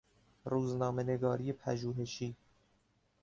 [0.45, 2.35] روزنامهنگاری پژوهشی